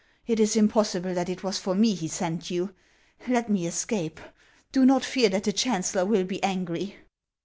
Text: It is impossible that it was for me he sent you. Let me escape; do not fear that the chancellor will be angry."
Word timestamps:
It 0.25 0.39
is 0.39 0.55
impossible 0.55 1.13
that 1.13 1.29
it 1.29 1.43
was 1.43 1.59
for 1.59 1.75
me 1.75 1.93
he 1.93 2.07
sent 2.07 2.49
you. 2.49 2.73
Let 3.27 3.51
me 3.51 3.67
escape; 3.67 4.19
do 4.71 4.83
not 4.83 5.05
fear 5.05 5.29
that 5.29 5.43
the 5.43 5.53
chancellor 5.53 6.05
will 6.07 6.23
be 6.23 6.41
angry." 6.43 6.95